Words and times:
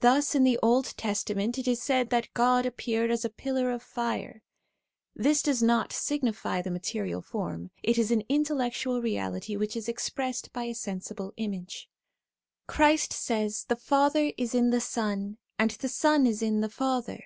Thus 0.00 0.34
in 0.34 0.42
the 0.42 0.58
Old 0.60 0.86
Testament 0.96 1.56
it 1.56 1.68
is 1.68 1.80
said 1.80 2.10
that 2.10 2.34
God 2.34 2.66
appeared 2.66 3.12
as 3.12 3.24
a 3.24 3.30
pillar 3.30 3.70
of 3.70 3.80
fire; 3.80 4.42
this 5.14 5.40
does 5.40 5.62
not 5.62 5.92
signify 5.92 6.60
the 6.62 6.72
material 6.72 7.22
form, 7.22 7.70
it 7.80 7.96
is 7.96 8.10
an 8.10 8.22
in 8.22 8.42
tellectual 8.42 9.00
reality 9.00 9.54
which 9.54 9.76
is 9.76 9.88
expressed 9.88 10.52
by 10.52 10.64
a 10.64 10.74
sensible 10.74 11.32
image. 11.36 11.88
Christ 12.66 13.12
says,' 13.12 13.62
The 13.68 13.76
Father 13.76 14.32
is 14.36 14.52
in 14.52 14.70
the 14.70 14.80
Son, 14.80 15.38
and 15.60 15.70
the 15.70 15.88
Son 15.88 16.26
is 16.26 16.40
hi 16.40 16.50
the 16.50 16.68
Father.' 16.68 17.22